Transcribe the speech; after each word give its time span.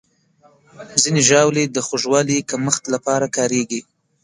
ځینې 1.01 1.21
ژاولې 1.29 1.63
د 1.67 1.77
خوږوالي 1.87 2.37
کمښت 2.49 2.83
لپاره 2.93 3.25
کارېږي. 3.37 3.81